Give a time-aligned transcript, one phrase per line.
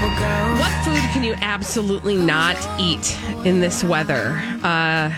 [0.00, 4.40] What food can you absolutely not eat in this weather?
[4.62, 5.12] Uh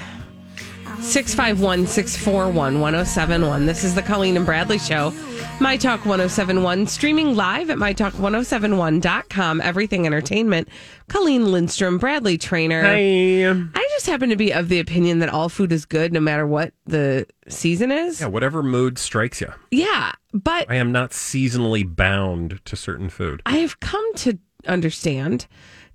[1.03, 3.67] 651 641 1071.
[3.67, 5.13] This is the Colleen and Bradley Show.
[5.61, 9.61] My Talk 1071, streaming live at MyTalk1071.com.
[9.61, 10.69] Everything Entertainment.
[11.09, 12.83] Colleen Lindstrom, Bradley Traynor.
[12.87, 16.47] I just happen to be of the opinion that all food is good no matter
[16.47, 18.21] what the season is.
[18.21, 19.53] Yeah, whatever mood strikes you.
[19.71, 23.43] Yeah, but I am not seasonally bound to certain food.
[23.45, 25.47] I have come to understand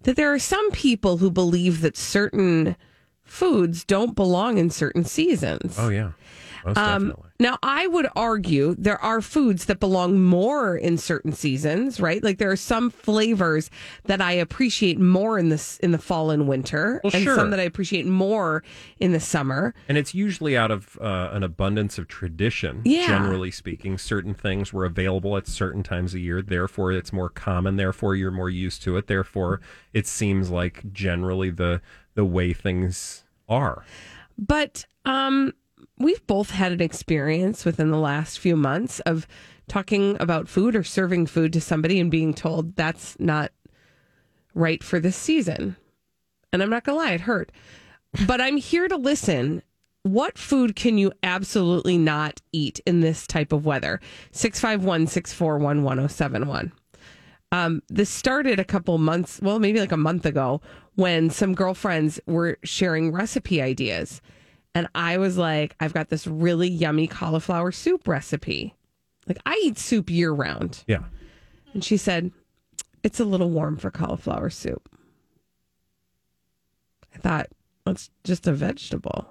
[0.04, 2.76] that there are some people who believe that certain
[3.24, 5.76] foods don't belong in certain seasons.
[5.80, 6.12] Oh yeah,
[6.66, 7.30] most Um, definitely.
[7.40, 12.24] now, I would argue there are foods that belong more in certain seasons, right?
[12.24, 13.70] Like there are some flavors
[14.06, 17.36] that I appreciate more in this in the fall and winter, Well, and sure.
[17.36, 18.64] some that I appreciate more
[19.00, 19.74] in the summer.
[19.88, 22.82] And it's usually out of uh, an abundance of tradition.
[22.84, 23.08] Yeah.
[23.08, 26.42] Generally speaking, certain things were available at certain times of year.
[26.42, 27.76] Therefore, it's more common.
[27.76, 29.08] Therefore, you're more used to it.
[29.08, 29.62] Therefore,
[29.94, 31.82] it seems like generally the
[32.16, 33.84] the way things are.
[34.38, 35.54] But um,
[35.98, 39.28] we've both had an experience within the last few months of
[39.68, 43.52] talking about food or serving food to somebody and being told that's not
[44.54, 45.76] right for this season.
[46.54, 47.52] And I'm not going to lie, it hurt.
[48.26, 49.62] But I'm here to listen.
[50.04, 54.00] What food can you absolutely not eat in this type of weather?
[54.32, 56.72] 651 641 1071.
[57.52, 60.62] Um, this started a couple months, well, maybe like a month ago,
[60.96, 64.22] when some girlfriends were sharing recipe ideas.
[64.76, 68.76] And I was like, I've got this really yummy cauliflower soup recipe.
[69.28, 70.84] Like, I eat soup year round.
[70.86, 71.04] Yeah.
[71.74, 72.32] And she said,
[73.02, 74.88] It's a little warm for cauliflower soup.
[77.14, 77.48] I thought,
[77.86, 79.30] well, it's just a vegetable.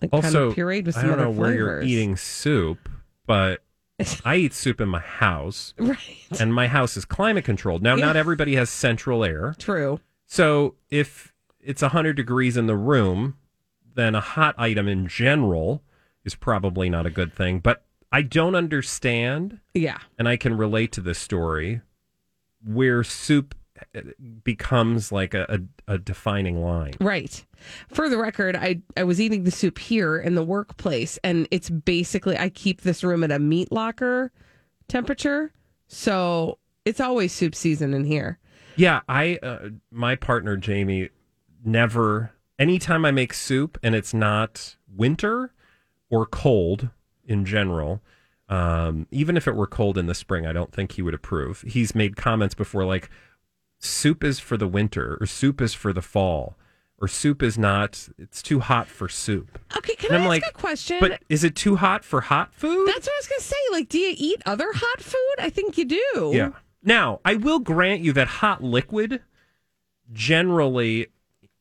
[0.00, 1.86] Like, kind of pureed with some I don't know where you're flavors.
[1.90, 2.88] eating soup,
[3.26, 3.62] but
[4.24, 6.26] I eat soup in my house, Right.
[6.40, 7.82] and my house is climate controlled.
[7.82, 9.54] Now, not everybody has central air.
[9.58, 10.00] True.
[10.26, 13.36] So if it's 100 degrees in the room,
[13.94, 15.82] then a hot item in general
[16.24, 17.58] is probably not a good thing.
[17.60, 19.98] But I don't understand, Yeah.
[20.18, 21.80] and I can relate to this story,
[22.64, 23.54] where soup
[23.96, 24.00] uh,
[24.44, 26.92] becomes like a, a, a defining line.
[27.00, 27.44] Right.
[27.88, 31.70] For the record, I I was eating the soup here in the workplace, and it's
[31.70, 34.30] basically I keep this room at a meat locker
[34.88, 35.52] temperature,
[35.88, 38.38] so it's always soup season in here.
[38.76, 41.08] Yeah, I uh, my partner Jamie
[41.64, 42.32] never
[42.62, 45.52] anytime I make soup and it's not winter
[46.10, 46.90] or cold
[47.24, 48.00] in general,
[48.48, 51.62] um, even if it were cold in the spring, I don't think he would approve.
[51.66, 53.10] He's made comments before like
[53.78, 56.56] soup is for the winter or soup is for the fall
[57.00, 59.58] or soup is not it's too hot for soup.
[59.76, 60.98] Okay, can And I I'm ask like, a question?
[61.00, 62.86] But is it too hot for hot food?
[62.86, 63.56] That's what I was gonna say.
[63.72, 65.34] Like, do you eat other hot food?
[65.40, 66.30] I think you do.
[66.32, 66.50] Yeah.
[66.84, 69.20] Now, I will grant you that hot liquid
[70.12, 71.08] generally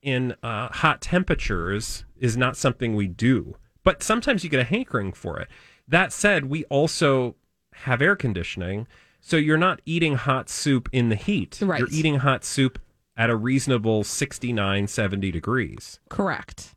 [0.01, 5.13] in uh, hot temperatures is not something we do, but sometimes you get a hankering
[5.13, 5.47] for it.
[5.87, 7.35] That said, we also
[7.73, 8.87] have air conditioning,
[9.19, 11.59] so you're not eating hot soup in the heat.
[11.61, 11.79] Right.
[11.79, 12.79] You're eating hot soup
[13.17, 15.99] at a reasonable 69, 70 degrees.
[16.09, 16.75] Correct.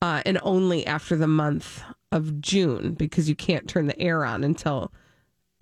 [0.00, 1.82] Uh, and only after the month
[2.12, 4.92] of June because you can't turn the air on until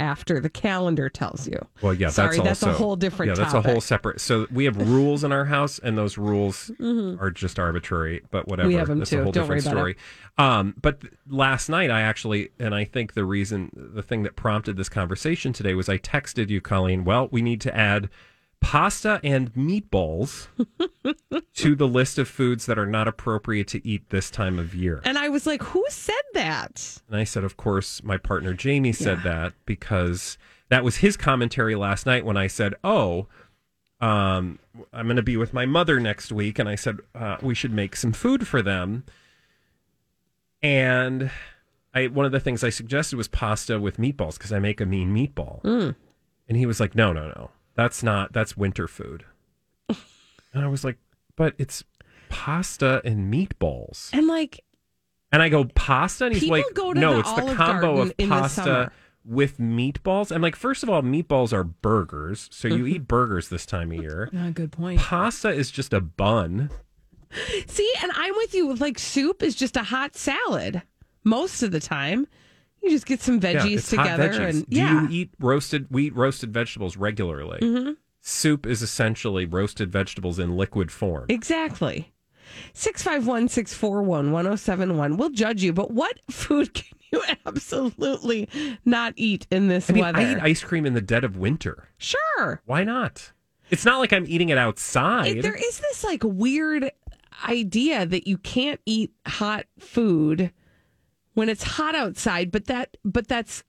[0.01, 1.59] after the calendar tells you.
[1.81, 4.21] Well, yeah, Sorry, that's that's a whole different Yeah, that's a whole separate.
[4.21, 8.23] So we have rules in our house, and those rules are just arbitrary.
[8.31, 8.75] But whatever, Mm-hmm.
[8.75, 9.21] We have 'em that's too.
[9.21, 9.97] a whole Don't different story.
[10.37, 14.35] Um, but th- last night, I actually, and I think the reason, the thing that
[14.35, 17.05] prompted this conversation today was I texted you, Colleen.
[17.05, 18.09] Well, we need to add
[18.61, 20.49] pasta and meatballs
[21.55, 25.01] to the list of foods that are not appropriate to eat this time of year.
[25.05, 27.01] And I was like, who said that?
[27.09, 31.75] And I said, of course, my partner Jamie said that because that was his commentary
[31.75, 33.29] last night when I said, oh,
[34.01, 34.59] um,
[34.93, 37.73] I'm going to be with my mother next week, and I said uh, we should
[37.73, 39.05] make some food for them.
[40.63, 41.31] And
[41.95, 44.87] I one of the things I suggested was pasta with meatballs because I make a
[44.87, 45.63] mean meatball.
[46.49, 48.33] And he was like, "No, no, no, that's not.
[48.33, 49.25] That's winter food."
[49.89, 50.99] and I was like,
[51.37, 51.85] "But it's
[52.29, 54.61] pasta and meatballs." And like,
[55.33, 58.17] And I go, "Pasta?" And he's like, go to "No, the it's the combo of
[58.17, 58.91] pasta."
[59.27, 63.65] With meatballs, I'm like, first of all, meatballs are burgers, so you eat burgers this
[63.65, 64.29] time of year.
[64.37, 65.01] Ah, good point.
[65.01, 66.69] Pasta is just a bun.
[67.67, 68.75] see, and I'm with you.
[68.75, 70.83] Like, soup is just a hot salad
[71.25, 72.27] most of the time.
[72.85, 74.49] You just get some Yeah, veggies hot together, veggies.
[74.51, 75.87] and Do yeah, you eat roasted?
[75.91, 77.59] We eat roasted vegetables regularly.
[77.61, 77.93] Mm-hmm.
[78.21, 81.27] Soup is essentially roasted vegetables in liquid form.
[81.29, 82.13] exactly.
[82.75, 85.17] 651 641 1071.
[85.17, 88.49] We'll judge you, but what food can you absolutely
[88.85, 90.19] not eat in this I mean, weather?
[90.19, 91.89] I eat ice cream in the dead of winter.
[91.97, 92.61] sure.
[92.67, 93.33] Why not?
[93.71, 95.39] It's not like I'm eating it outside.
[95.39, 96.91] It- there is this like weird
[97.49, 100.53] idea that you can't eat hot food
[101.35, 103.63] when it's hot outside, but that but that's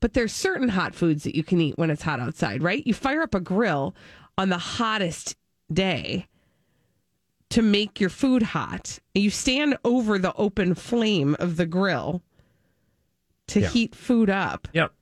[0.00, 2.86] but there's certain hot foods that you can eat when it's hot outside, right?
[2.86, 3.94] You fire up a grill
[4.38, 5.36] on the hottest
[5.72, 6.26] day
[7.50, 8.98] to make your food hot.
[9.14, 12.22] You stand over the open flame of the grill
[13.48, 13.68] to Yeah.
[13.68, 14.68] heat food up.
[14.72, 14.92] yep.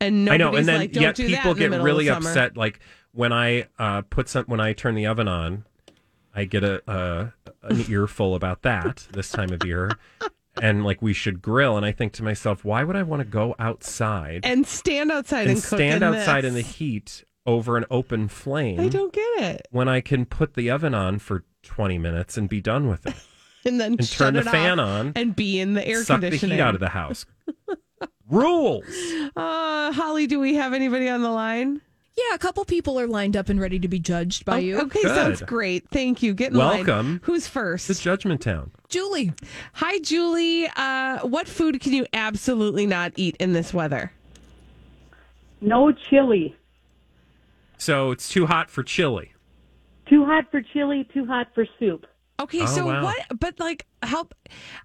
[0.00, 2.08] And I know, and then like, don't yet do people that in the get really
[2.10, 2.56] upset.
[2.56, 2.80] Like
[3.12, 5.64] when I uh, put some when I turn the oven on,
[6.34, 9.90] I get a, a an earful about that this time of year,
[10.62, 11.76] and like we should grill.
[11.76, 15.42] And I think to myself, why would I want to go outside And stand outside
[15.42, 18.80] and and, stand in outside in the heat over an open flame?
[18.80, 19.68] I don't get it.
[19.70, 23.14] when I can put the oven on for 20 minutes and be done with it
[23.64, 26.58] And then and turn the fan on, and be in the air suck the conditioning.
[26.58, 27.26] heat out of the house.
[28.28, 28.84] Rules.
[29.36, 31.80] Uh, Holly, do we have anybody on the line?
[32.16, 34.78] Yeah, a couple people are lined up and ready to be judged by Oh, you.
[34.80, 35.14] Okay, Good.
[35.14, 35.86] sounds great.
[35.90, 36.32] Thank you.
[36.32, 36.86] Get in line.
[36.86, 37.20] Welcome.
[37.24, 37.90] Who's first?
[37.90, 38.70] It's Judgment Town.
[38.88, 39.32] Julie,
[39.74, 40.66] Hi, Julie.
[40.76, 44.12] Uh, what food can you absolutely not eat in this weather?
[45.60, 46.56] No chili.
[47.76, 49.32] So it's too hot for chili.
[50.08, 52.06] Too hot for chili, too hot for soup.
[52.40, 53.02] Okay, Oh, so wow.
[53.02, 53.26] what?
[53.38, 54.34] But like, help.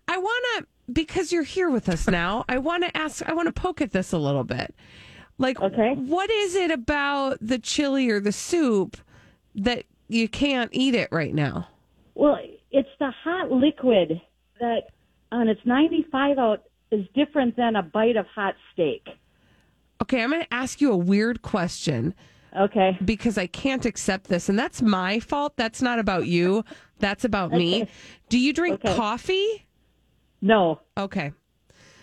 [0.07, 2.43] I want to because you're here with us now.
[2.49, 3.21] I want to ask.
[3.27, 4.73] I want to poke at this a little bit.
[5.37, 5.95] Like, Okay.
[5.95, 8.97] what is it about the chili or the soup
[9.55, 11.67] that you can't eat it right now?
[12.15, 12.37] Well,
[12.71, 14.21] it's the hot liquid
[14.59, 14.89] that,
[15.31, 19.07] and it's 95 out, is different than a bite of hot steak.
[20.01, 22.13] Okay, I'm going to ask you a weird question
[22.57, 22.97] Okay.
[23.05, 25.53] because I can't accept this, and that's my fault.
[25.55, 26.65] That's not about you.
[26.99, 27.87] That's about me.
[28.29, 28.93] Do you drink Okay.
[28.95, 29.65] coffee?
[30.41, 31.31] No, Okay.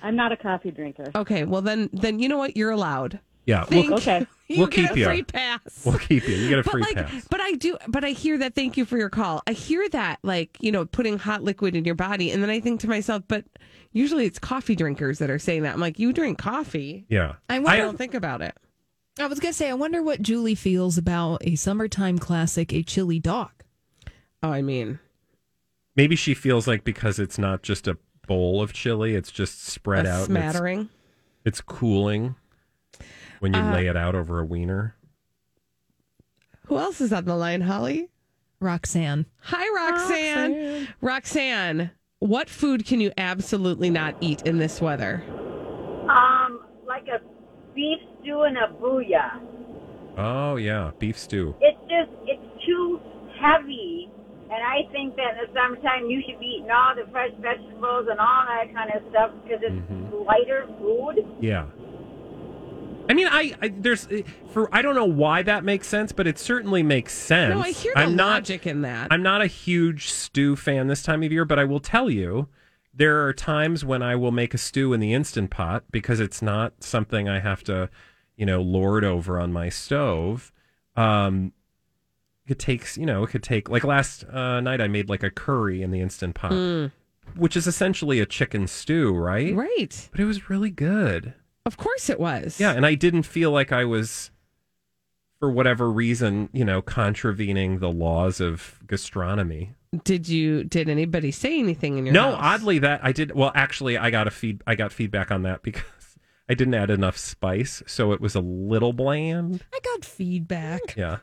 [0.02, 1.10] I'm not a coffee drinker.
[1.14, 1.44] Okay.
[1.44, 2.56] Well, then, then you know what?
[2.56, 3.20] You're allowed.
[3.46, 4.26] Yeah, Thank we'll, Okay.
[4.50, 5.04] You We'll get keep a you.
[5.04, 5.82] free pass.
[5.84, 6.34] we'll keep you.
[6.34, 7.26] You get a but free like, pass.
[7.30, 8.54] but I do, but I hear that.
[8.54, 9.42] Thank you for your call.
[9.46, 12.58] I hear that, like you know, putting hot liquid in your body, and then I
[12.58, 13.44] think to myself, but
[13.92, 15.74] usually it's coffee drinkers that are saying that.
[15.74, 17.04] I'm like, you drink coffee.
[17.10, 17.34] Yeah.
[17.50, 18.56] I I don't think about it.
[19.20, 23.18] I was gonna say, I wonder what Julie feels about a summertime classic, a chili
[23.18, 23.50] dog.
[24.42, 24.98] Oh, I mean,
[25.94, 27.98] Maybe she feels like because it's not just a
[28.28, 30.28] bowl of chili, it's just spread a out.
[30.28, 30.88] and it's- smattering.
[31.44, 32.34] It's, cooling
[33.40, 34.94] when you Uh, lay it out over a wiener.
[36.66, 38.10] Who else is on the line, Holly?
[38.60, 39.24] Roxanne.
[39.44, 40.88] Hi, Roxanne.
[41.00, 45.22] Roxanne, what food can you absolutely not eat in this weather?
[46.10, 47.20] Um, like a
[47.74, 49.40] beef stew and a booyah.
[50.18, 50.90] Oh, yeah.
[50.98, 51.54] Beef stew.
[51.60, 53.00] It's just, it's too
[53.40, 54.07] heavy.
[54.50, 58.06] And I think that in the summertime you should be eating all the fresh vegetables
[58.10, 60.24] and all that kind of stuff because it's Mm-hmm.
[60.24, 61.26] lighter food.
[61.40, 61.66] Yeah.
[63.10, 64.06] I mean, I, I there's
[64.52, 67.54] for I don't know why that makes sense, but it certainly makes sense.
[67.54, 69.08] No, I hear the I'm not, logic in that.
[69.10, 72.48] I'm not a huge stew fan this time of year, but I will tell you,
[72.92, 76.42] there are times when I will make a stew in the instant pot because it's
[76.42, 77.88] not something I have to,
[78.36, 80.52] you know, lord over on my stove.
[80.94, 81.52] Um,
[82.48, 85.30] it takes, you know, it could take like last uh, night I made like a
[85.30, 86.90] curry in the instant pot,
[87.36, 89.54] which is essentially a chicken stew, right?
[89.54, 90.08] right.
[90.10, 91.34] But it was really good.
[91.66, 92.58] Of course it was.
[92.58, 94.30] Yeah, and I didn't feel like I was,
[95.38, 99.74] for whatever reason, you know, contravening the laws of gastronomy.
[100.04, 100.64] Did you?
[100.64, 102.60] Did anybody say anything in your No, house?
[102.60, 103.34] oddly that I did.
[103.34, 104.62] Well, actually, I got a feed.
[104.66, 105.82] I got feedback on that because
[106.48, 109.62] I didn't add enough spice, so it was a little bland.
[109.72, 110.96] I got feedback.
[110.96, 111.18] Yeah.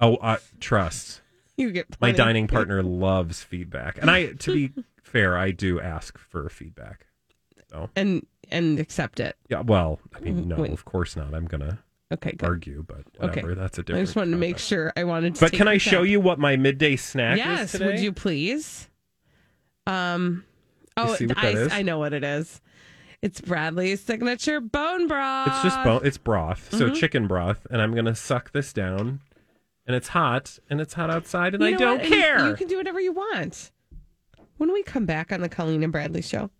[0.00, 1.20] Oh, uh, trust
[1.56, 6.16] You get my dining partner loves feedback, and I, to be fair, I do ask
[6.16, 7.06] for feedback.
[7.96, 9.36] and and accept it.
[9.50, 9.60] Yeah.
[9.62, 10.70] Well, I mean, no, Wait.
[10.72, 11.34] of course not.
[11.34, 11.80] I'm gonna
[12.12, 12.48] Okay, good.
[12.48, 13.50] argue, but whatever.
[13.50, 13.60] Okay.
[13.60, 14.00] That's a I different.
[14.00, 14.92] I just wanted to make sure.
[14.96, 15.40] I wanted to.
[15.40, 17.86] But take can I show you what my midday snack is Yes, today?
[17.86, 18.88] would you please?
[19.86, 20.44] Um.
[20.96, 21.72] Oh, see what I, that is?
[21.72, 22.60] I know what it is.
[23.20, 25.48] It's Bradley's signature bone broth.
[25.48, 26.00] It's just bone.
[26.04, 26.78] It's broth, Mm-hmm.
[26.78, 29.20] so chicken broth, and I'm gonna suck this down,
[29.88, 32.04] and it's hot, and it's hot outside, and You I don't what?
[32.04, 32.46] And care.
[32.46, 33.72] You can do whatever you want.
[34.58, 36.50] When we come back on the Colleen and Bradley show,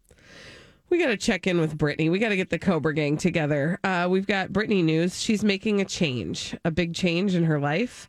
[0.89, 2.11] we got to check in with Britney.
[2.11, 3.79] We got to get the Cobra Gang together.
[3.85, 5.21] Uh, we've got Britney news.
[5.21, 8.09] She's making a change, a big change in her life.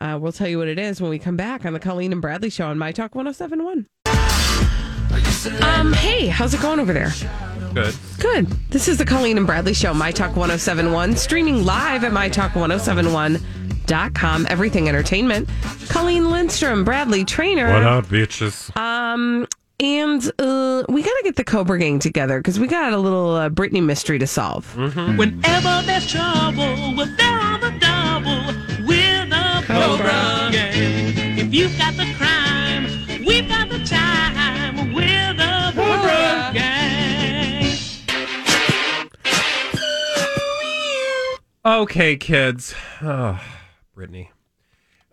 [0.00, 2.20] Uh, we'll tell you what it is when we come back on the Colleen and
[2.20, 3.86] Bradley show on My Talk 1071.
[5.62, 7.12] Um, hey, how's it going over there?
[7.74, 7.94] Good.
[8.18, 8.46] Good.
[8.70, 14.46] This is the Colleen and Bradley Show, My Talk 1071, streaming live at MyTalk1071.com.
[14.48, 15.48] Everything Entertainment.
[15.88, 17.72] Colleen Lindstrom, Bradley Traynor.
[17.72, 18.76] What up, bitches?
[18.76, 19.46] Um,
[19.80, 23.36] and uh, we got to get the Cobra Gang together because we got a little
[23.36, 24.76] uh, Britney mystery to solve.
[24.76, 28.46] Whenever there's trouble, we're there on the double
[28.86, 31.38] with the Cobra Gang.
[31.38, 32.47] If you've got the crime,
[41.68, 42.74] Okay, kids.
[43.02, 43.38] Oh,
[43.94, 44.28] Britney.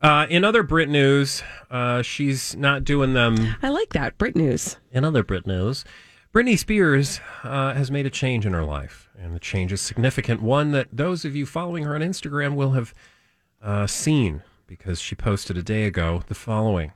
[0.02, 3.58] Uh, in other Brit news, uh, she's not doing them.
[3.62, 4.18] I like that.
[4.18, 4.78] Brit News.
[4.90, 5.84] In other Brit news,
[6.34, 10.42] Britney Spears uh, has made a change in her life, and the change is significant.
[10.42, 12.94] One that those of you following her on Instagram will have
[13.62, 16.94] uh, seen because she posted a day ago the following: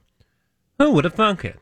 [0.77, 1.59] "Who would have thunk it?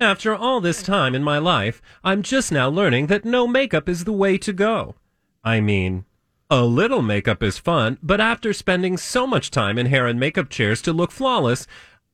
[0.00, 4.02] After all this time in my life, I'm just now learning that no makeup is
[4.02, 4.96] the way to go.
[5.44, 6.06] I mean."
[6.48, 10.48] A little makeup is fun, but after spending so much time in hair and makeup
[10.48, 11.66] chairs to look flawless,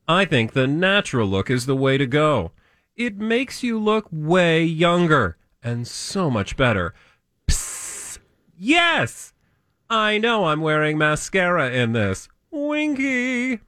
[0.08, 2.52] I think the natural look is the way to go.
[2.96, 6.94] It makes you look way younger and so much better.
[7.46, 8.20] Psst.
[8.56, 9.34] Yes!
[9.90, 12.30] I know I'm wearing mascara in this.
[12.50, 13.60] Winky!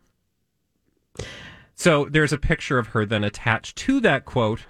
[1.74, 4.60] So there's a picture of her then attached to that quote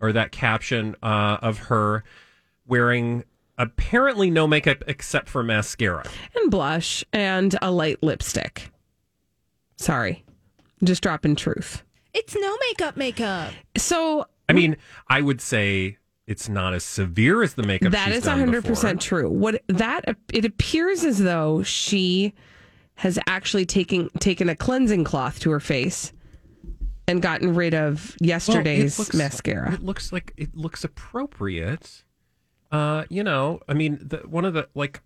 [0.00, 2.04] or that caption uh, of her
[2.66, 3.24] wearing
[3.60, 6.04] apparently no makeup except for mascara.
[6.34, 8.70] And blush and a light lipstick.
[9.76, 10.24] Sorry.
[10.82, 11.82] Just dropping truth.
[12.14, 13.52] It's no makeup makeup.
[13.76, 14.76] So I mean,
[15.08, 17.92] I would say it's not as severe as the makeup.
[17.92, 18.70] That she's is done hundred before.
[18.76, 19.28] percent true.
[19.30, 22.32] What that it appears as though she
[22.94, 26.12] has actually taken taken a cleansing cloth to her face
[27.06, 29.74] and gotten rid of Well, it yesterday's looks- mascara.
[29.74, 32.02] It looks like it looks appropriate.
[32.70, 35.02] Uh, you know, I mean, the, one of the like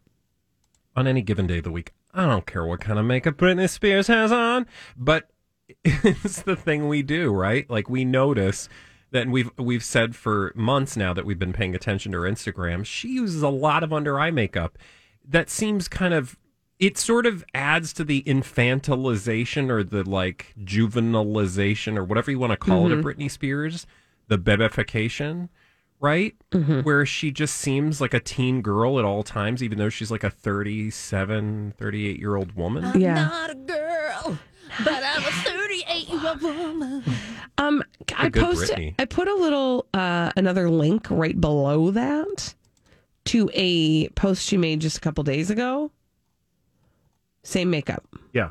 [0.97, 3.69] on any given day of the week, I don't care what kind of makeup Britney
[3.69, 4.67] Spears has on,
[4.97, 5.31] but
[5.85, 7.69] it's the thing we do, right?
[7.69, 8.69] Like we notice
[9.11, 12.85] that we've we've said for months now that we've been paying attention to her Instagram.
[12.85, 14.79] She uses a lot of under eye makeup
[15.27, 16.37] that seems kind of
[16.79, 22.51] it sort of adds to the infantilization or the like juvenilization or whatever you want
[22.51, 23.87] to call it of Britney Spears,
[24.29, 25.49] the bebification,
[26.05, 26.35] right?
[26.83, 30.23] Where she just seems like a teen girl at all times, even though she's like
[30.23, 33.01] a 37, 38 year old woman.
[33.01, 33.15] Yeah.
[33.15, 34.39] Not a girl,
[34.85, 37.05] but I'm a 38 year old woman.
[37.57, 37.83] Um,
[38.17, 38.77] I good posted.
[38.77, 38.95] Britney.
[38.99, 42.55] I put a little uh, another link right below that
[43.27, 45.91] to a post she made just a couple days ago.
[47.43, 48.05] Same makeup.
[48.35, 48.51] Yeah.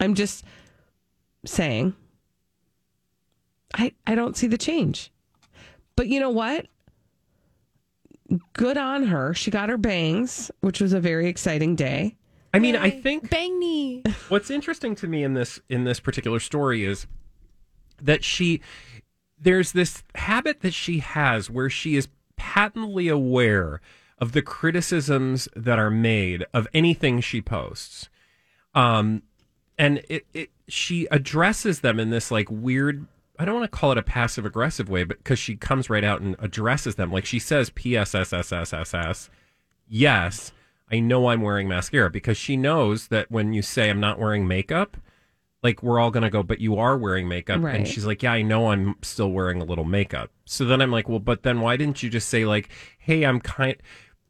[0.00, 0.44] I'm just
[1.44, 1.94] saying.
[3.74, 5.10] I I don't see the change.
[5.96, 6.66] But you know what?
[8.54, 9.34] Good on her.
[9.34, 12.16] She got her bangs, which was a very exciting day.
[12.52, 14.04] I mean, I think Bang knee.
[14.28, 17.06] what's interesting to me in this in this particular story is
[18.00, 18.60] that she
[19.38, 23.80] there's this habit that she has where she is patently aware
[24.18, 28.08] of the criticisms that are made of anything she posts
[28.74, 29.22] um
[29.76, 33.06] and it, it she addresses them in this like weird
[33.38, 36.04] I don't want to call it a passive aggressive way, but because she comes right
[36.04, 39.30] out and addresses them, like she says, "P.S.S.S.S.S.S."
[39.88, 40.52] Yes,
[40.90, 44.46] I know I'm wearing mascara because she knows that when you say I'm not wearing
[44.46, 44.96] makeup,
[45.62, 47.74] like we're all gonna go, but you are wearing makeup, Right.
[47.76, 50.90] and she's like, "Yeah, I know I'm still wearing a little makeup." So then I'm
[50.92, 53.76] like, "Well, but then why didn't you just say like, hey, I'm kind?"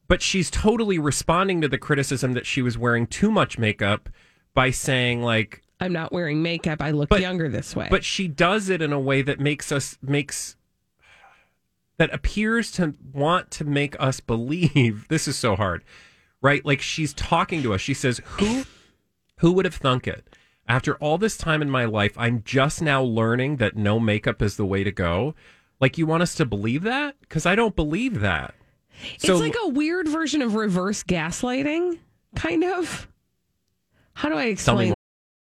[0.08, 4.08] But she's totally responding to the criticism that she was wearing too much makeup
[4.54, 6.80] by saying like, I'm not wearing makeup.
[6.80, 7.88] I look But- younger this way.
[7.90, 10.56] but she does it in a way that makes us makes
[11.96, 15.84] that appears to want to make us believe this is so hard
[16.40, 18.64] right like she's talking to us she says who
[19.38, 20.36] who would have thunk it
[20.66, 24.56] after all this time in my life i'm just now learning that no makeup is
[24.56, 25.34] the way to go
[25.80, 28.54] like you want us to believe that because i don't believe that
[29.14, 31.98] it's like a weird version of reverse gaslighting.
[32.36, 33.08] kind of.
[34.12, 34.93] How do I explain?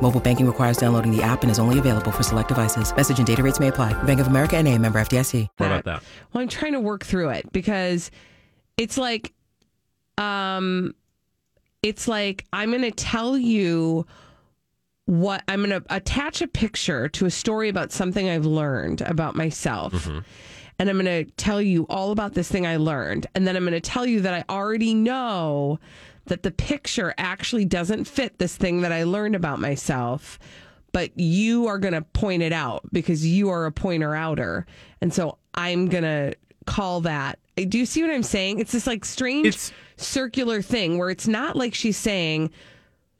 [0.00, 2.94] Mobile banking requires downloading the app and is only available for select devices.
[2.96, 4.00] Message and data rates may apply.
[4.04, 5.48] Bank of America and a member FDIC.
[5.56, 6.02] What about that?
[6.32, 8.10] Well, I'm trying to work through it because
[8.76, 9.32] it's like,
[10.16, 10.94] um,
[11.82, 14.06] it's like I'm going to tell you
[15.06, 19.34] what I'm going to attach a picture to a story about something I've learned about
[19.36, 20.06] myself.
[20.80, 23.26] And I'm going to tell you all about this thing I learned.
[23.34, 25.80] And then I'm going to tell you that I already know
[26.28, 30.38] that the picture actually doesn't fit this thing that I learned about myself.
[30.92, 34.66] But you are going to point it out because you are a pointer outer.
[35.02, 36.34] And so I'm going to
[36.66, 37.38] call that.
[37.56, 38.58] Do you see what I'm saying?
[38.60, 42.50] It's this like strange It's- circular thing where it's not like she's saying,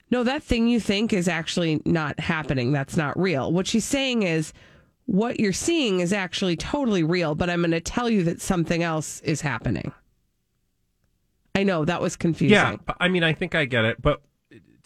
[0.09, 2.71] no, that thing you think is actually not happening.
[2.71, 3.51] That's not real.
[3.51, 4.53] What she's saying is,
[5.05, 8.81] what you're seeing is actually totally real, but I'm going to tell you that something
[8.83, 9.91] else is happening.
[11.55, 12.53] I know that was confusing.
[12.53, 14.21] Yeah, I mean, I think I get it, but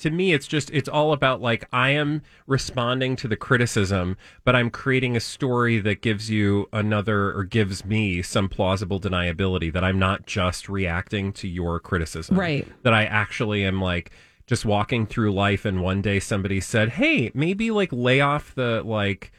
[0.04, 4.56] to me, it's just it's all about like I am responding to the criticism, but
[4.56, 9.84] I'm creating a story that gives you another or gives me some plausible deniability that
[9.84, 12.68] I'm not just reacting to your criticism, Right.
[12.84, 14.12] That I actually am like
[14.46, 18.84] just walking through life, and one day somebody said, "Hey, maybe like lay off the
[18.84, 19.32] like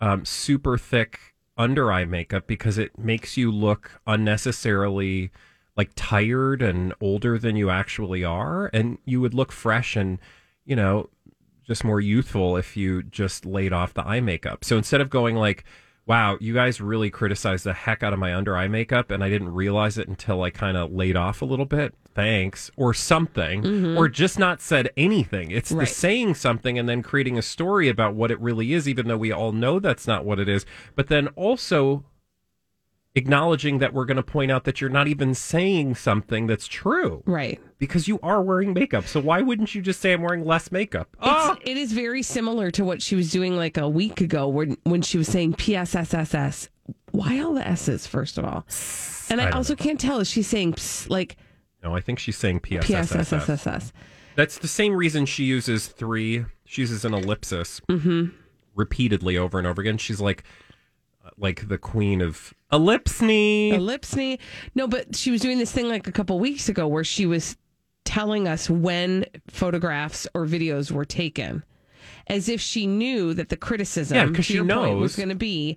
[0.00, 1.20] um, super thick
[1.56, 5.30] under eye makeup because it makes you look unnecessarily."
[5.78, 10.18] Like tired and older than you actually are and you would look fresh and
[10.66, 11.08] you know
[11.66, 14.64] just more youthful if you just laid off the eye makeup.
[14.64, 15.64] So instead of going like
[16.04, 19.28] wow you guys really criticized the heck out of my under eye makeup and i
[19.28, 23.62] didn't realize it until i kind of laid off a little bit thanks or something
[23.62, 23.96] mm-hmm.
[23.96, 25.52] or just not said anything.
[25.52, 29.06] It's the saying something and then creating a story about what it really is even
[29.06, 30.66] though we all know that's not what it is.
[30.96, 32.02] But then also
[33.18, 37.22] acknowledging that we're going to point out that you're not even saying something that's true
[37.26, 37.60] Right.
[37.78, 39.06] because you are wearing makeup.
[39.06, 41.08] So why wouldn't you just say I'm wearing less makeup?
[41.20, 44.48] Oh, It's, it is very similar to what she was doing like a week ago
[44.48, 46.68] when, when she was saying PSSSS.
[47.10, 48.64] Why all the S's, first of all?
[49.30, 50.20] And I, I also can't tell.
[50.20, 51.36] Is she saying ps, like
[51.82, 53.26] no, I think she's saying PSSSS.
[53.44, 53.92] PSSSS?
[54.36, 56.44] That's the same reason she uses three.
[56.64, 57.80] She uses an ellipsis
[58.74, 59.98] repeatedly over and over again.
[59.98, 60.44] She's like,
[61.24, 63.72] uh, like the queen of ellipsny.
[63.72, 64.38] Ellipsny.
[64.74, 67.56] No, but she was doing this thing like a couple weeks ago where she was
[68.04, 71.62] telling us when photographs or videos were taken,
[72.26, 75.34] as if she knew that the criticism, Yeah, to she your point, was going to
[75.34, 75.76] be,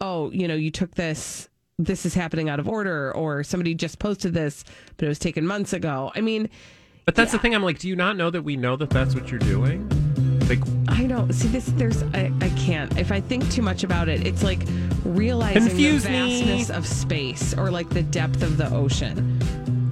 [0.00, 1.48] oh, you know, you took this.
[1.78, 4.64] This is happening out of order, or somebody just posted this,
[4.96, 6.10] but it was taken months ago.
[6.14, 6.48] I mean,
[7.04, 7.54] but that's the thing.
[7.54, 9.86] I'm like, do you not know that we know that that's what you're doing?
[10.48, 11.66] Like, I don't see this.
[11.76, 12.96] There's, I, I can't.
[12.98, 14.60] If I think too much about it, it's like
[15.04, 16.42] realizing Confuse the me.
[16.42, 19.38] vastness of space or like the depth of the ocean.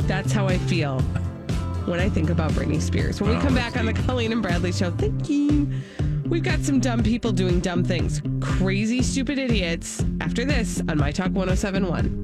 [0.06, 1.00] That's how I feel
[1.86, 3.20] when I think about Britney Spears.
[3.20, 3.92] When we Oh, come back on the.
[3.92, 5.70] Colleen and Bradley show, thank you.
[6.26, 8.22] We've got some dumb people doing dumb things.
[8.40, 10.04] Crazy, stupid idiots.
[10.20, 12.23] After this on My Talk 1071.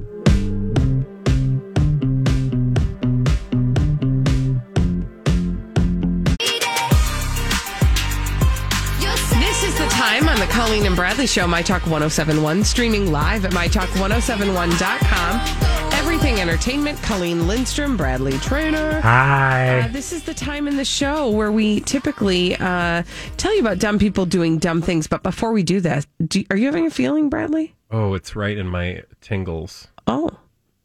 [10.41, 15.93] The Colleen and Bradley Show, My Talk 1071, streaming live at MyTalk1071.com.
[15.93, 19.01] Everything Entertainment, Colleen Lindstrom, Bradley Traynor.
[19.01, 19.81] hi.
[19.81, 23.03] Uh, this is the time in the show where we typically uh,
[23.37, 25.05] tell you about dumb people doing dumb things.
[25.05, 27.75] But before we do that, do, are you having a feeling, Bradley?
[27.91, 29.89] oh, it's right in my tingles.
[30.07, 30.31] Oh,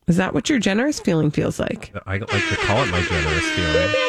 [0.07, 1.95] is that what your generous feeling feels like?
[2.05, 3.95] I like to call it my generous feeling.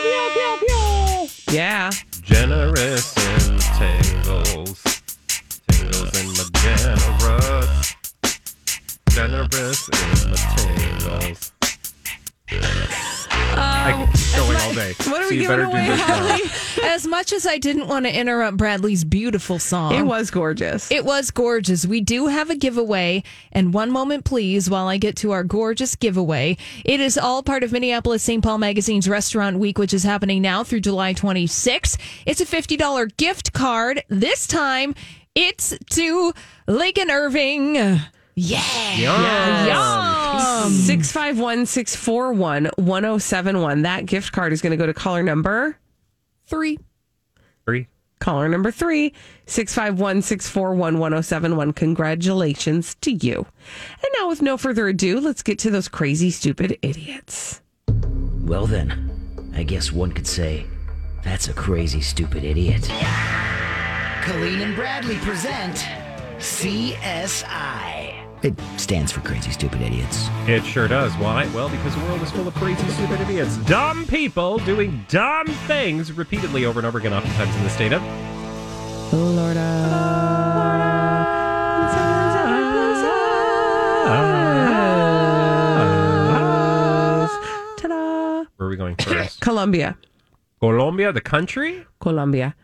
[1.50, 1.92] Yeah.
[2.24, 3.14] Generous
[15.50, 16.08] you better do this
[16.78, 16.88] now.
[16.94, 20.92] As much as I didn't want to interrupt Bradley's beautiful song, It was gorgeous.
[20.92, 21.86] It was gorgeous.
[21.86, 23.24] We do have a giveaway.
[23.52, 26.58] And one moment, please, while I get to our gorgeous giveaway.
[26.86, 28.44] It is all part of Minneapolis St.
[28.44, 31.98] Paul Magazine's Restaurant Week, which is happening now through July 26th.
[32.26, 34.04] It's a $50 gift card.
[34.10, 34.96] This time,
[35.36, 36.34] it's to
[36.68, 38.00] Lake and Irving.
[38.40, 39.66] Yeah.
[40.64, 40.72] Yum.
[40.72, 43.82] Six five one six four one one zero seven one.
[43.82, 45.78] That gift card is going to go to caller number
[46.46, 46.78] Three.
[47.66, 47.88] Three.
[48.20, 49.10] caller number three.
[49.10, 51.74] three six five one six four one one zero seven one.
[51.74, 53.48] Congratulations to you.
[53.92, 57.62] And now, with no further ado, let's get to those crazy, stupid idiots.
[58.44, 60.66] Well, then, I guess one could say
[61.24, 62.84] that's a crazy, stupid idiot.
[64.22, 65.84] Colleen and Bradley present
[66.38, 68.07] CSI.
[68.44, 70.30] It stands for Crazy Stupid Idiots.
[70.48, 71.12] It sure does.
[71.14, 71.48] Why?
[71.56, 73.58] Well, because the world is full of crazy, stupid idiots.
[73.58, 78.02] Dumb people doing dumb things repeatedly over and over again, oftentimes in the state of.
[87.78, 88.44] Ta-da!
[88.58, 89.42] Where are we going first?
[89.42, 89.98] Colombia.
[90.60, 91.86] Colombia, the country?
[92.00, 92.56] Colombia.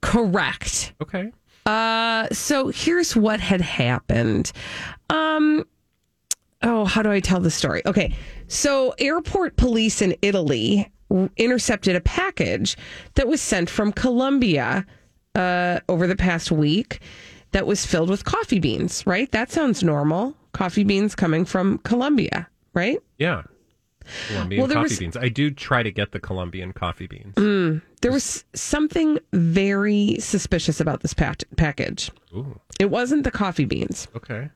[0.00, 0.94] Correct.
[1.00, 1.30] Okay.
[1.66, 4.52] Uh, so here's what had happened.
[5.10, 5.64] Um,
[6.62, 7.82] oh, how do I tell the story?
[7.86, 8.14] Okay,
[8.48, 10.90] so airport police in Italy
[11.36, 12.76] intercepted a package
[13.14, 14.86] that was sent from Colombia
[15.34, 17.00] uh, over the past week
[17.52, 19.06] that was filled with coffee beans.
[19.06, 19.30] Right?
[19.30, 20.34] That sounds normal.
[20.52, 22.98] Coffee beans coming from Colombia, right?
[23.18, 23.42] Yeah.
[24.28, 25.16] Colombian Well, coffee was- beans.
[25.16, 27.34] I do try to get the Colombian coffee beans.
[28.00, 32.10] There was something very suspicious about this pack- package.
[32.34, 32.58] Ooh.
[32.80, 34.08] It wasn't the coffee beans.
[34.16, 34.50] Okay.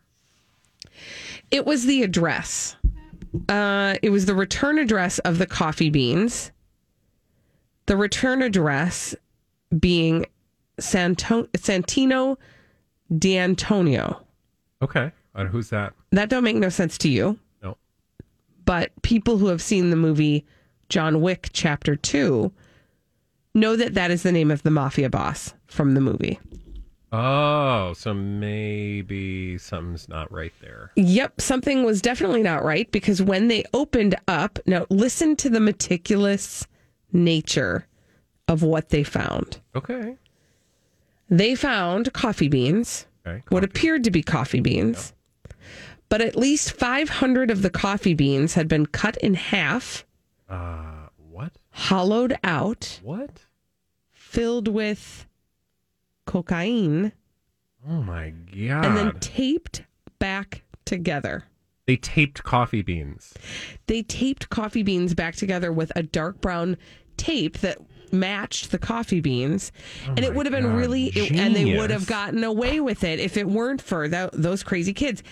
[1.51, 2.77] It was the address.
[3.49, 6.51] Uh, it was the return address of the coffee beans.
[7.87, 9.15] The return address
[9.79, 10.27] being
[10.81, 12.37] Santo- Santino
[13.17, 14.23] D'Antonio.
[14.83, 15.13] Okay.
[15.35, 15.93] Uh, who's that?
[16.11, 17.39] That don't make no sense to you.
[18.66, 20.44] But people who have seen the movie
[20.90, 22.52] John Wick Chapter Two
[23.55, 26.38] know that that is the name of the mafia boss from the movie.
[27.12, 30.90] Oh, so maybe something's not right there.
[30.96, 35.61] Yep, something was definitely not right because when they opened up, now listen to the
[35.61, 36.66] meticulous
[37.12, 37.87] nature
[38.48, 39.61] of what they found.
[39.74, 40.16] Okay.
[41.31, 43.42] They found coffee beans, Okay.
[43.48, 45.14] what appeared to be coffee beans,
[46.09, 50.05] but at least 500 of the coffee beans had been cut in half,
[50.49, 51.53] Uh, what?
[51.71, 53.47] hollowed out, What?
[54.12, 55.27] filled with
[56.27, 57.12] cocaine,
[57.88, 58.85] Oh my god.
[58.85, 59.83] and then taped
[60.19, 61.45] back together.
[61.87, 63.33] they taped coffee beans.
[63.87, 66.77] they taped coffee beans back together with a dark brown
[67.16, 67.79] tape that
[68.12, 69.73] matched the coffee beans
[70.07, 72.81] and it Oh would have been God, really it- and they would have gotten away
[72.81, 75.23] with it if it weren't for tho- those crazy kids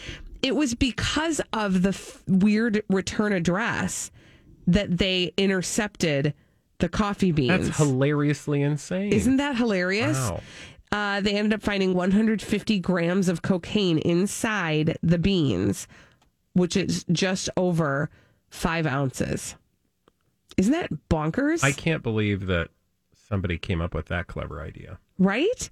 [0.45, 4.11] it was because of the f- weird return address
[4.67, 6.35] that they intercepted
[6.79, 9.13] the coffee beans That's hilariously insane.
[9.13, 10.41] isn't that hilarious Wow.
[10.93, 15.87] uh, they ended up finding 150 grams of cocaine inside the beans,
[16.53, 18.11] which is just over
[18.51, 19.57] five ounces.
[20.57, 21.65] Isn't that bonkers?
[21.65, 22.69] I can't believe that
[23.29, 24.99] somebody came up with that clever idea.
[25.19, 25.69] right?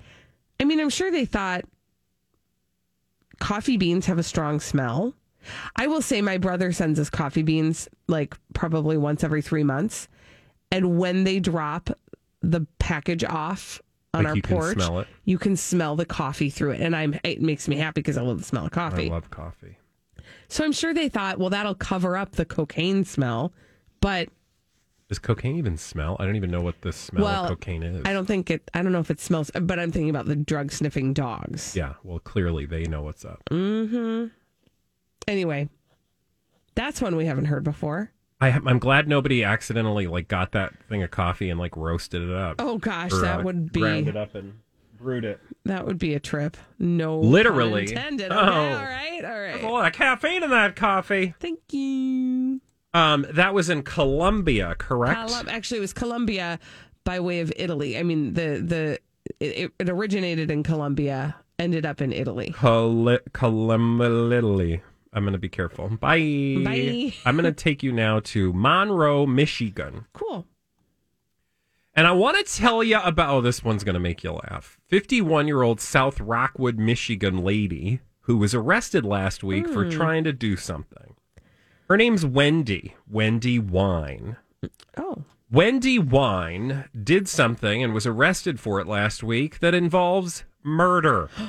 [0.59, 1.63] I mean, I'm sure they thought
[3.43, 5.15] coffee beans have a strong smell.
[5.77, 10.07] I will say my brother sends us coffee beans like probably once every three months.
[10.71, 11.91] And when they drop
[12.41, 13.83] the package off
[14.15, 15.09] on Like our you can porch, smell it?
[15.25, 16.81] you can smell the coffee through it.
[16.81, 19.09] And I'm it makes me happy because I love the smell of coffee.
[19.11, 19.77] I love coffee.
[20.49, 23.53] so I'm sure they thought, well, that'll cover up the cocaine smell.
[24.01, 24.29] But
[25.13, 26.17] Does cocaine even smell?
[26.19, 28.01] I don't even know what the smell well, of cocaine is.
[28.07, 30.35] I don't think it I don't know if it smells but I'm thinking about the
[30.35, 31.77] drug sniffing dogs.
[31.77, 33.43] Yeah, well, clearly they know what's up.
[33.51, 34.29] Mm-hmm.
[35.29, 35.69] Anyway,
[36.75, 38.11] that's one we haven't heard before.
[38.41, 42.35] I, I'm glad nobody accidentally like got that thing of coffee and like roasted it
[42.35, 42.57] up.
[42.59, 44.61] Oh gosh, Or, that uh, would be ground it up and
[44.99, 45.43] brewed it.
[45.67, 46.57] that would be a trip.
[46.79, 47.83] No, Literally.
[47.83, 48.33] intended.
[48.33, 48.39] Oh.
[48.39, 51.35] Okay, all right, all There's a lot of caffeine in that coffee.
[51.39, 52.62] Thank you.
[52.95, 55.33] Um, that was in Colombia, correct?
[55.49, 56.59] Actually, it was Colombia
[57.05, 57.99] by way of Italy.
[57.99, 58.99] I mean, the the
[59.41, 62.51] it, it originated in Colombia, ended up in Italy.
[62.55, 64.83] Col- Colombia, Italy.
[65.13, 65.89] I'm gonna be careful.
[65.89, 66.63] Bye.
[66.65, 67.15] Bye.
[67.25, 70.07] I'm gonna take you now to Monroe, Michigan.
[70.13, 70.47] Cool.
[71.95, 74.79] And I want to tell you about oh, this one's going to make you laugh.
[74.89, 79.91] 51 year old South Rockwood, Michigan lady who was arrested last week for Hmm.
[79.91, 81.12] trying to do something.
[81.89, 84.37] Her name's Wendy, Wendy Wein.
[84.97, 85.25] Oh.
[85.51, 91.29] Wendy Wein did something and was arrested for it last week that involves murder.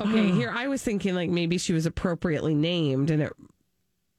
[0.00, 3.32] Okay, here I was thinking like maybe she was appropriately named and it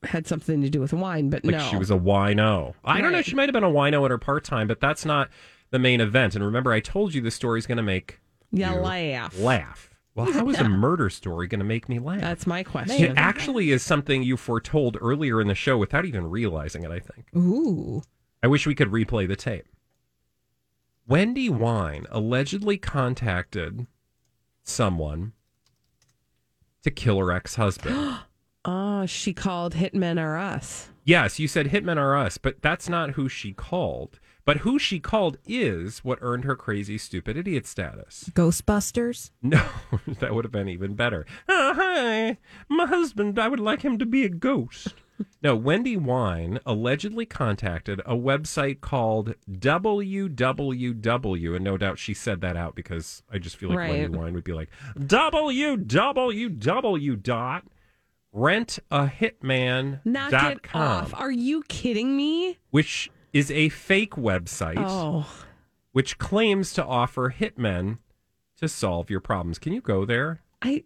[0.04, 1.68] had something to do with wine, but Like no.
[1.68, 2.74] she was a wino.
[2.86, 3.22] I don't know.
[3.22, 5.30] She might have been a wino at her part time, but that's not
[5.72, 6.36] the main event.
[6.36, 9.38] And remember, I told you the story's going to make yeah, you laugh.
[9.38, 9.90] laugh.
[10.16, 12.22] Well, how is a murder story going to make me laugh?
[12.22, 13.04] That's my question.
[13.04, 17.00] It actually is something you foretold earlier in the show without even realizing it, I
[17.00, 17.28] think.
[17.36, 18.04] Ooh.
[18.44, 19.66] I wish we could replay the tape.
[21.08, 23.88] Wendy Wein allegedly contacted
[24.64, 25.34] someone
[26.84, 28.20] to kill her ex husband.
[28.66, 30.88] Oh, she called Hitmen Are Us.
[31.04, 34.22] yes, you said hitmen are us, but that's not who she called.
[34.46, 38.30] But who she called is what earned her crazy, stupid idiot status.
[38.34, 39.32] Ghostbusters?
[39.42, 39.66] No,
[40.20, 41.26] that would have been even better.
[41.48, 44.96] Oh, hi, my husband, I would like him to be a ghost.
[45.42, 52.58] now, Wendy Wein allegedly contacted a website called www, and no doubt she said that
[52.58, 53.92] out because I just feel like Right.
[53.92, 55.84] Wendy Wein would be like www
[57.24, 57.64] dot
[58.36, 61.14] rentahitman.com, Knock it off.
[61.14, 62.58] Are you kidding me?
[62.72, 65.28] which is a fake website Oh,
[65.92, 67.98] which claims to offer hitmen
[68.58, 69.60] to solve your problems.
[69.60, 70.42] Can you go there?
[70.62, 70.84] I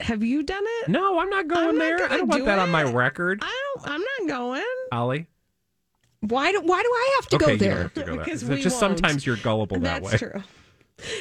[0.00, 0.88] have you done it?
[0.88, 2.10] No, I'm not going I'm not there.
[2.10, 3.40] I don't want do that on my record.
[3.42, 3.88] I don't.
[3.90, 4.64] I'm not going.
[4.92, 5.26] Ollie?
[6.20, 7.88] Why do, why do I have to okay, go there?
[7.90, 8.16] to go.
[8.18, 8.98] Because we just won't.
[8.98, 10.30] sometimes you're gullible that That's way.
[10.30, 10.42] true.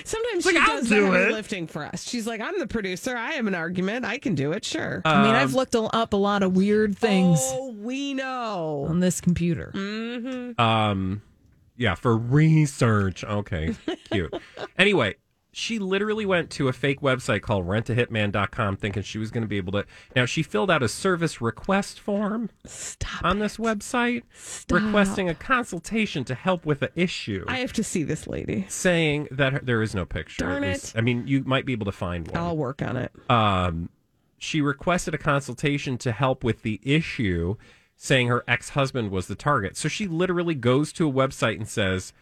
[0.04, 2.04] Sometimes like, she "I'll does do the heavy lifting for us.
[2.08, 3.16] She's like, I'm the producer.
[3.16, 4.06] I have an argument.
[4.06, 4.64] I can do it.
[4.66, 5.02] Sure.
[5.06, 8.86] I mean, Um, I've looked up a lot of weird things Oh, we know.
[8.90, 9.72] on this computer.
[9.76, 10.60] Mm-hmm.
[10.62, 11.22] Um,
[11.78, 13.24] yeah, for research.
[13.24, 13.76] Okay,
[14.12, 14.34] cute.
[14.78, 15.16] anyway,
[15.60, 19.58] she literally went to a fake website called rentahitman.com thinking she was going to be
[19.58, 19.86] able to.
[20.16, 23.24] Now, she filled out a service request form Stop.
[23.26, 24.82] on this website Stop.
[24.82, 27.44] requesting a consultation to help with the issue.
[27.48, 28.66] I have to see this lady.
[28.70, 30.46] saying that her- there is no picture.
[30.46, 30.96] Darn least.
[30.96, 30.98] it.
[30.98, 32.38] I mean, you might be able to find one.
[32.38, 33.12] I'll work on it.
[33.30, 33.90] um,
[34.38, 37.56] she requested a consultation to help with the issue,
[37.98, 39.76] saying her ex husband was the target.
[39.76, 42.14] So she literally goes to a website and says,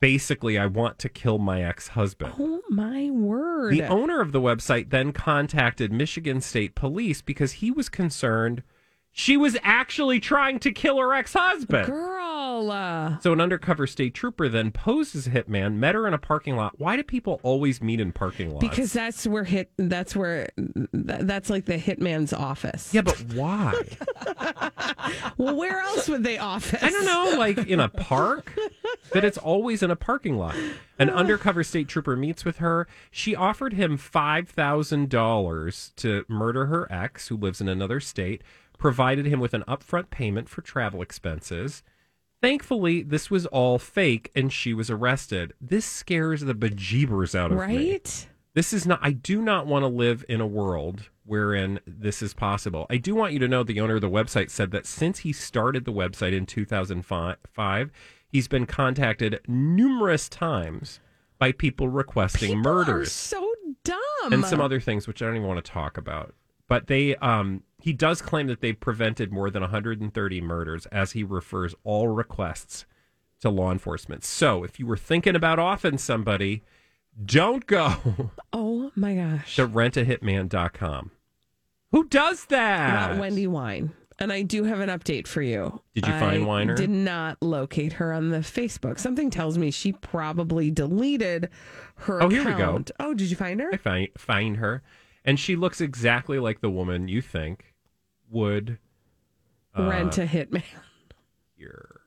[0.00, 2.34] basically, I want to kill my ex husband.
[2.38, 3.72] Oh my word.
[3.72, 8.62] The owner of the website then contacted Michigan State Police because he was concerned
[9.20, 11.86] she was actually trying to kill her ex husband.
[11.86, 12.70] Girl.
[12.70, 16.18] uh, So an undercover state trooper then posed as a hitman, met her in a
[16.18, 16.78] parking lot.
[16.78, 18.66] Why do people always meet in parking lots?
[18.66, 19.70] because that's where hit.
[19.76, 20.48] That's where.
[20.56, 22.94] That's like the hitman's office.
[22.94, 23.74] yeah, but why?
[25.36, 26.82] Well, where else would they office?
[26.82, 28.54] I don't know, like in a park,
[29.12, 30.54] but it's always in a parking lot.
[30.98, 32.86] An undercover state trooper meets with her.
[33.10, 38.42] She offered him $5,000 to murder her ex, who lives in another state,
[38.80, 41.84] provided him with an upfront payment for travel expenses.
[42.40, 45.52] Thankfully, this was all fake and she was arrested.
[45.60, 47.90] This scares the bejeebers out of me.
[47.92, 48.28] Right.
[48.54, 52.32] This is not, I do not want to live in a world wherein this is
[52.34, 52.86] possible.
[52.90, 55.32] I do want you to know the owner of the website said that since he
[55.32, 57.90] started the website in 2005,
[58.26, 61.00] he's been contacted numerous times
[61.38, 64.32] by people requesting People are murders so dumb.
[64.32, 66.34] and some other things, which I don't even want to talk about.
[66.66, 71.22] But they, um, he does claim that they've prevented more than 130 murders as he
[71.22, 72.84] refers all requests
[73.40, 74.24] to law enforcement.
[74.24, 76.62] So if you were thinking about offing somebody,
[77.24, 78.30] don't go.
[78.52, 79.56] Oh my gosh.
[79.56, 81.10] to rentahitman.com.
[81.92, 83.10] Who does that?
[83.10, 83.92] Not Wendy Wein.
[84.18, 85.80] And I do have an update for you.
[85.94, 86.74] Did you find I Weiner?
[86.74, 88.98] Did not locate her on the Facebook.
[88.98, 91.48] Something tells me she probably deleted
[91.96, 92.84] her Oh, here we go.
[92.98, 93.70] Oh, did you find her?
[93.72, 94.82] I find, find her.
[95.24, 97.69] And she looks exactly like the woman you think
[98.30, 98.78] would
[99.78, 100.62] uh, Rent a hitman.
[101.56, 102.00] here.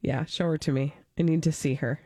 [0.00, 0.94] Yeah, show her to me.
[1.18, 2.00] I need to see her.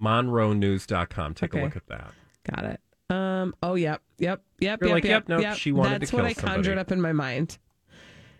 [0.00, 1.34] MonroeNews.com.
[1.34, 2.12] Take a look at that.
[2.44, 2.80] Got it.
[3.10, 3.54] Um.
[3.62, 4.80] Oh, yep, yep, yep.
[4.80, 6.54] You're yep, like, yep, yep, nope, she wanted to That's kill what I somebody.
[6.54, 7.58] conjured up in my mind.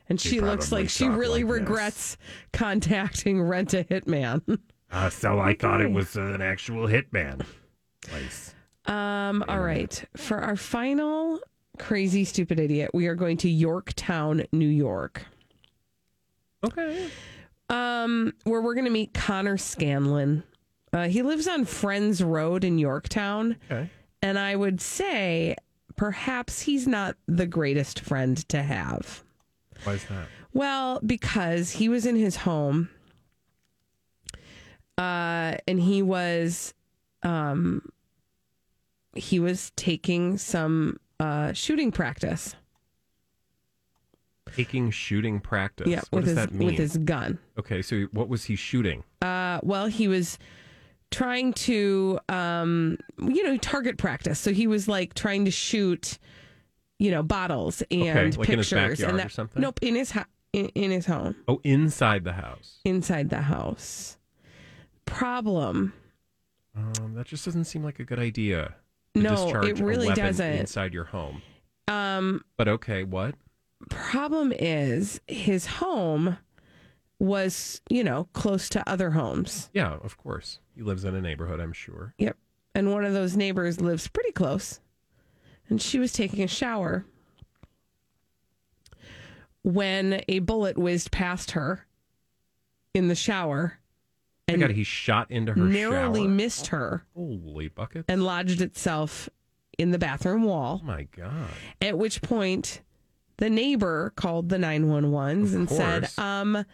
[0.08, 1.60] And she, looks like she really like this.
[1.60, 2.16] regrets
[2.52, 4.58] contacting Rent a Hitman.
[4.94, 7.46] Uh, so I thought it was an actual hitman
[8.02, 8.54] place.
[8.84, 10.04] Um, all right.
[10.18, 11.40] For our final
[11.78, 15.24] crazy stupid idiot, we are going to Yorktown, New York.
[16.64, 17.08] Okay.
[17.68, 20.44] Um, where we're going to meet Connor Scanlon.
[20.92, 23.88] Uh, he lives on Friends Road in Yorktown, Okay.
[24.20, 25.56] and I would say
[25.96, 29.22] perhaps he's not the greatest friend to have.
[29.84, 30.26] Why is that?
[30.52, 32.90] Well, because he was in his home,
[34.98, 36.74] uh, and he was,
[37.22, 37.88] um,
[39.14, 42.54] he was taking some uh, shooting practice.
[44.54, 45.86] Taking shooting practice.
[45.88, 46.66] Yeah, what with does his that mean?
[46.66, 47.38] with his gun.
[47.58, 49.02] okay, so what was he shooting?
[49.22, 50.36] Uh, well, he was
[51.10, 54.38] trying to, um, you know, target practice.
[54.38, 56.18] So he was like trying to shoot,
[56.98, 59.62] you know, bottles and like in his pictures and or that, something?
[59.62, 62.80] Nope, in his ho- in, in his home, Oh, inside the house.
[62.84, 64.18] inside the house.
[65.06, 65.92] Problem.
[66.76, 68.74] Um, that just doesn't seem like a good idea.
[69.14, 70.52] No, it really doesn't.
[70.52, 71.42] Inside your home.
[71.88, 73.34] Um, But okay, what?
[73.90, 76.38] problem is his home
[77.18, 79.70] was, you know, close to other homes.
[79.74, 80.60] Yeah, of course.
[80.74, 82.14] He lives in a neighborhood, I'm sure.
[82.18, 82.36] Yep.
[82.74, 84.80] And one of those neighbors lives pretty close.
[85.68, 87.04] And she was taking a shower
[89.62, 91.86] when a bullet whizzed past her
[92.94, 93.78] in the shower
[94.54, 96.28] And God, he shot into her narrowly shower.
[96.28, 98.04] missed her Holy bucket.
[98.08, 99.28] and lodged itself
[99.78, 100.80] in the bathroom wall.
[100.82, 101.48] oh my God.
[101.80, 102.82] At which point,
[103.38, 106.64] the neighbor called the 911s Of and said, um,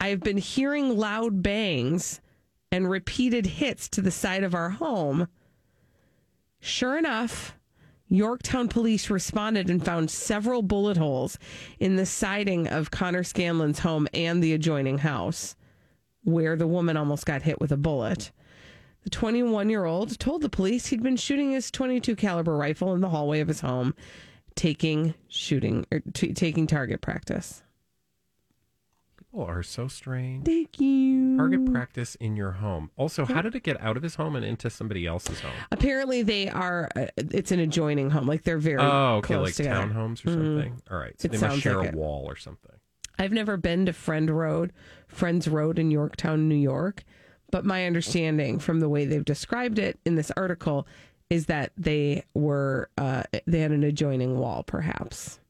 [0.00, 2.20] I've been hearing loud bangs
[2.72, 5.28] and repeated hits to the side of our home.
[6.60, 7.56] Sure enough,
[8.08, 11.38] Yorktown police responded and found several bullet holes
[11.78, 15.54] in the siding of Connor Scanlon's home and the adjoining house,
[16.28, 18.30] where the woman almost got hit with a bullet.
[19.04, 23.00] The 21 year old told the police he'd been shooting his 22 caliber rifle in
[23.00, 23.94] the hallway of his home,
[24.54, 27.62] taking shooting or t- taking target practice.
[29.16, 30.44] People are so strange.
[30.44, 31.36] Thank you.
[31.36, 32.90] Target practice in your home.
[32.96, 35.52] Also, how did it get out of his home and into somebody else's home?
[35.70, 36.88] Apparently, they are.
[36.96, 38.26] Uh, it's an adjoining home.
[38.26, 38.80] Like they're very.
[38.80, 39.86] Oh, okay, close like together.
[39.86, 40.34] townhomes or Mhm.
[40.34, 40.82] something.
[40.90, 41.94] All right, so It they must share like a it.
[41.94, 42.72] wall or something.
[43.18, 44.72] I've never been to Friend Road,
[45.08, 47.02] Friends Road in Yorktown, New York,
[47.50, 50.86] but my understanding from the way they've described it in this article
[51.30, 55.40] is that they were uh, they had an adjoining wall, perhaps.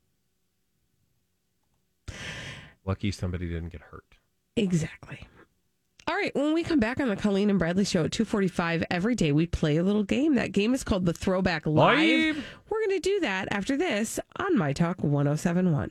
[2.84, 4.04] Lucky somebody didn't get hurt.
[4.56, 5.20] Exactly.
[6.08, 9.14] All right, when we come back on the Colleen and Bradley show at 2:45 every
[9.14, 10.36] day, we play a little game.
[10.36, 11.98] That game is called the Throwback Live.
[11.98, 12.44] Live.
[12.70, 15.90] We're going to do that after this on My Talk 1071.